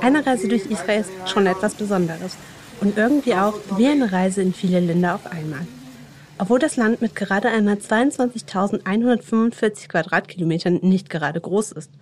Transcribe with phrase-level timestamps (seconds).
[0.00, 2.36] Eine Reise durch Israel ist schon etwas Besonderes
[2.80, 5.66] und irgendwie auch wie eine Reise in viele Länder auf einmal.
[6.38, 11.92] Obwohl das Land mit gerade einmal 22.145 Quadratkilometern nicht gerade groß ist.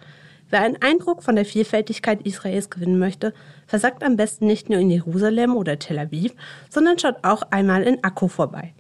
[0.49, 3.33] Wer einen Eindruck von der Vielfältigkeit Israels gewinnen möchte,
[3.67, 6.33] versagt am besten nicht nur in Jerusalem oder Tel Aviv,
[6.69, 8.75] sondern schaut auch einmal in Akko vorbei.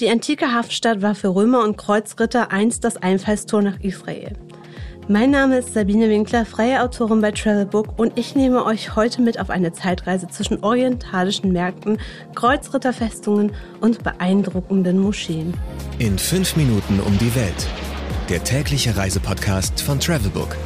[0.00, 4.32] Die antike Hafenstadt war für Römer und Kreuzritter einst das Einfallstor nach Israel.
[5.06, 9.38] Mein Name ist Sabine Winkler, freie Autorin bei Travelbook und ich nehme euch heute mit
[9.38, 11.98] auf eine Zeitreise zwischen orientalischen Märkten,
[12.34, 13.52] Kreuzritterfestungen
[13.82, 15.52] und beeindruckenden Moscheen.
[15.98, 17.66] In fünf Minuten um die Welt.
[18.30, 20.56] Der tägliche Reisepodcast von Travelbook.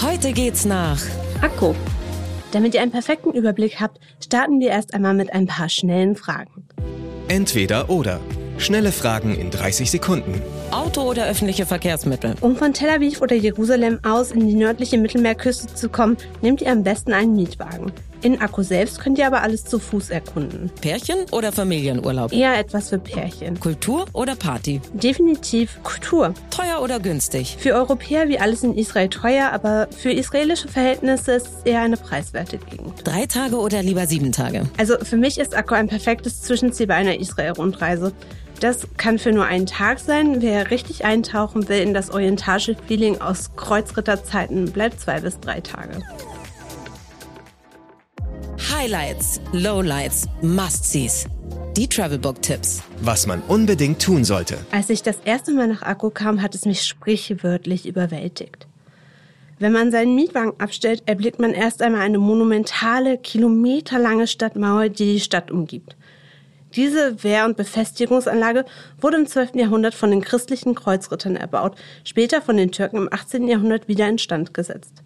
[0.00, 1.02] Heute geht's nach
[1.42, 1.74] Akko.
[2.52, 6.66] Damit ihr einen perfekten Überblick habt, starten wir erst einmal mit ein paar schnellen Fragen.
[7.28, 8.20] Entweder oder.
[8.58, 10.42] Schnelle Fragen in 30 Sekunden.
[10.72, 12.34] Auto oder öffentliche Verkehrsmittel?
[12.40, 16.72] Um von Tel Aviv oder Jerusalem aus in die nördliche Mittelmeerküste zu kommen, nehmt ihr
[16.72, 17.92] am besten einen Mietwagen.
[18.20, 20.72] In Akku selbst könnt ihr aber alles zu Fuß erkunden.
[20.80, 22.32] Pärchen oder Familienurlaub?
[22.32, 23.60] Eher etwas für Pärchen.
[23.60, 24.80] Kultur oder Party?
[24.92, 26.34] Definitiv Kultur.
[26.50, 27.56] Teuer oder günstig?
[27.60, 31.96] Für Europäer wie alles in Israel teuer, aber für israelische Verhältnisse ist es eher eine
[31.96, 32.94] preiswerte Gegend.
[33.04, 34.64] Drei Tage oder lieber sieben Tage?
[34.78, 38.12] Also für mich ist Akku ein perfektes Zwischenziel bei einer Israel-Rundreise.
[38.60, 40.42] Das kann für nur einen Tag sein.
[40.42, 46.02] Wer richtig eintauchen will in das orientalische Feeling aus Kreuzritterzeiten, bleibt zwei bis drei Tage.
[48.72, 51.26] Highlights, Lowlights, Must-Sees.
[51.76, 52.82] Die Travelbook-Tipps.
[53.00, 54.58] Was man unbedingt tun sollte.
[54.72, 58.66] Als ich das erste Mal nach Akku kam, hat es mich sprichwörtlich überwältigt.
[59.60, 65.20] Wenn man seinen Mietwagen abstellt, erblickt man erst einmal eine monumentale, kilometerlange Stadtmauer, die die
[65.20, 65.96] Stadt umgibt.
[66.74, 68.64] Diese Wehr- und Befestigungsanlage
[69.00, 69.54] wurde im 12.
[69.54, 73.48] Jahrhundert von den christlichen Kreuzrittern erbaut, später von den Türken im 18.
[73.48, 75.02] Jahrhundert wieder instand gesetzt.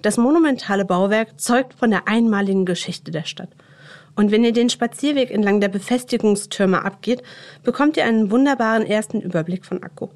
[0.00, 3.50] Das monumentale Bauwerk zeugt von der einmaligen Geschichte der Stadt.
[4.14, 7.22] Und wenn ihr den Spazierweg entlang der Befestigungstürme abgeht,
[7.62, 10.10] bekommt ihr einen wunderbaren ersten Überblick von Akko.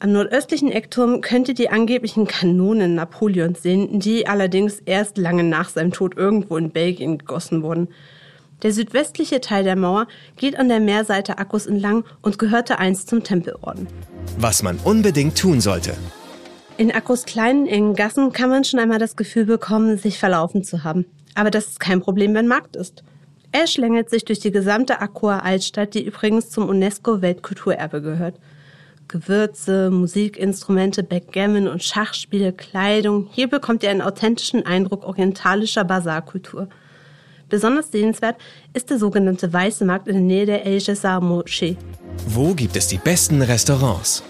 [0.00, 5.68] Am nordöstlichen Eckturm könnt ihr die angeblichen Kanonen Napoleons sehen, die allerdings erst lange nach
[5.68, 7.88] seinem Tod irgendwo in Belgien gegossen wurden.
[8.64, 13.22] Der südwestliche Teil der Mauer geht an der Meerseite Akkus entlang und gehörte einst zum
[13.22, 13.86] Tempelorden.
[14.38, 15.94] Was man unbedingt tun sollte.
[16.78, 20.82] In Akkus kleinen, engen Gassen kann man schon einmal das Gefühl bekommen, sich verlaufen zu
[20.82, 21.04] haben.
[21.34, 23.04] Aber das ist kein Problem, wenn Markt ist.
[23.52, 28.36] Er schlängelt sich durch die gesamte Akkuer Altstadt, die übrigens zum UNESCO-Weltkulturerbe gehört.
[29.08, 33.28] Gewürze, Musikinstrumente, Backgammon und Schachspiele, Kleidung.
[33.30, 36.68] Hier bekommt ihr einen authentischen Eindruck orientalischer Basarkultur.
[37.48, 38.36] Besonders sehenswert
[38.72, 41.76] ist der sogenannte Weiße Markt in der Nähe der El Jessar Moschee.
[42.28, 44.22] Wo gibt es die besten Restaurants?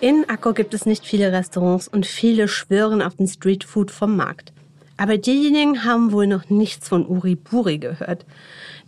[0.00, 4.52] In Akko gibt es nicht viele Restaurants und viele schwören auf den Streetfood vom Markt.
[4.98, 8.24] Aber diejenigen haben wohl noch nichts von Uriburi gehört.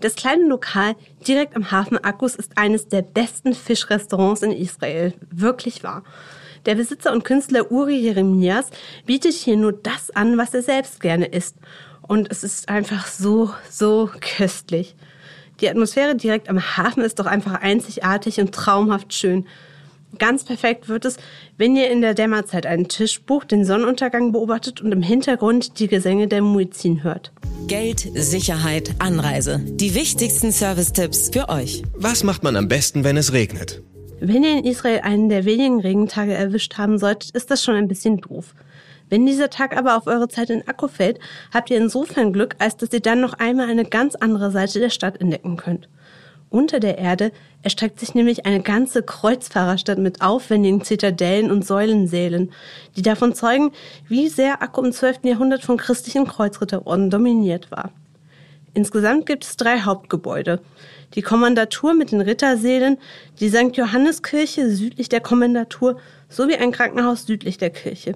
[0.00, 0.96] Das kleine Lokal
[1.26, 5.14] direkt am Hafen Akkus ist eines der besten Fischrestaurants in Israel.
[5.30, 6.02] Wirklich wahr.
[6.66, 8.70] Der Besitzer und Künstler Uri Jeremias
[9.06, 11.56] bietet hier nur das an, was er selbst gerne isst.
[12.08, 14.96] Und es ist einfach so, so köstlich.
[15.60, 19.46] Die Atmosphäre direkt am Hafen ist doch einfach einzigartig und traumhaft schön.
[20.18, 21.18] Ganz perfekt wird es,
[21.58, 25.86] wenn ihr in der Dämmerzeit einen Tisch bucht, den Sonnenuntergang beobachtet und im Hintergrund die
[25.86, 27.30] Gesänge der Muezzin hört.
[27.66, 29.60] Geld, Sicherheit, Anreise.
[29.62, 31.82] Die wichtigsten Service-Tipps für euch.
[31.94, 33.82] Was macht man am besten, wenn es regnet?
[34.20, 37.86] Wenn ihr in Israel einen der wenigen Regentage erwischt haben solltet, ist das schon ein
[37.86, 38.54] bisschen doof.
[39.08, 41.18] Wenn dieser Tag aber auf eure Zeit in Akku fällt,
[41.52, 44.90] habt ihr insofern Glück, als dass ihr dann noch einmal eine ganz andere Seite der
[44.90, 45.88] Stadt entdecken könnt.
[46.50, 47.30] Unter der Erde
[47.62, 52.52] erstreckt sich nämlich eine ganze Kreuzfahrerstadt mit aufwendigen Zitadellen und Säulensälen,
[52.96, 53.72] die davon zeugen,
[54.08, 55.24] wie sehr Akku im 12.
[55.24, 57.92] Jahrhundert von christlichen Kreuzritterorden dominiert war.
[58.72, 60.60] Insgesamt gibt es drei Hauptgebäude.
[61.14, 62.98] Die Kommandatur mit den Rittersälen,
[63.40, 63.76] die St.
[63.76, 65.98] Johanneskirche südlich der Kommandatur
[66.28, 68.14] sowie ein Krankenhaus südlich der Kirche.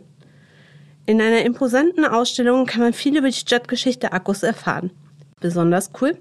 [1.05, 4.93] In einer imposanten Ausstellung kann man viel über die Stadtgeschichte Akkus erfahren.
[5.41, 6.17] Besonders cool,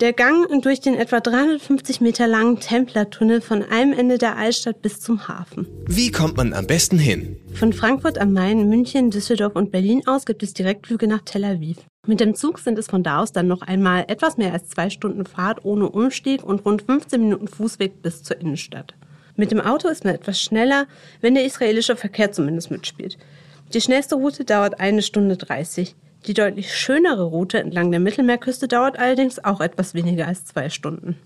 [0.00, 5.00] der Gang durch den etwa 350 Meter langen Templertunnel von einem Ende der Altstadt bis
[5.00, 5.66] zum Hafen.
[5.86, 7.36] Wie kommt man am besten hin?
[7.52, 11.76] Von Frankfurt am Main, München, Düsseldorf und Berlin aus gibt es Direktflüge nach Tel Aviv.
[12.06, 14.88] Mit dem Zug sind es von da aus dann noch einmal etwas mehr als zwei
[14.88, 18.94] Stunden Fahrt ohne Umstieg und rund 15 Minuten Fußweg bis zur Innenstadt.
[19.36, 20.86] Mit dem Auto ist man etwas schneller,
[21.20, 23.18] wenn der israelische Verkehr zumindest mitspielt.
[23.74, 25.96] Die schnellste Route dauert eine Stunde 30.
[26.26, 31.16] Die deutlich schönere Route entlang der Mittelmeerküste dauert allerdings auch etwas weniger als zwei Stunden.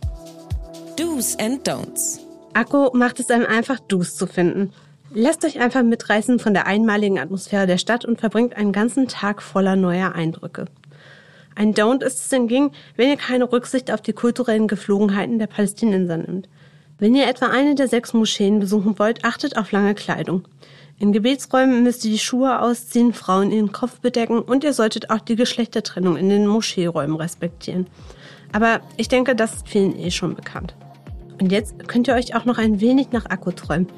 [0.96, 2.20] Do's and Don'ts.
[2.54, 4.72] Akku macht es einem einfach, Do's zu finden.
[5.12, 9.42] Lasst euch einfach mitreißen von der einmaligen Atmosphäre der Stadt und verbringt einen ganzen Tag
[9.42, 10.66] voller neuer Eindrücke.
[11.56, 16.18] Ein Don't ist es hingegen, wenn ihr keine Rücksicht auf die kulturellen Geflogenheiten der Palästinenser
[16.18, 16.48] nimmt.
[16.98, 20.46] Wenn ihr etwa eine der sechs Moscheen besuchen wollt, achtet auf lange Kleidung.
[20.98, 25.20] In Gebetsräumen müsst ihr die Schuhe ausziehen, Frauen ihren Kopf bedecken und ihr solltet auch
[25.20, 27.86] die Geschlechtertrennung in den Moscheeräumen respektieren.
[28.52, 30.74] Aber ich denke, das ist vielen eh schon bekannt.
[31.38, 33.88] Und jetzt könnt ihr euch auch noch ein wenig nach Akku träumen.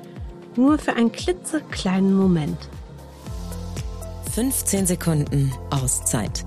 [0.56, 2.58] Nur für einen klitzekleinen Moment.
[4.34, 6.44] 15 Sekunden Auszeit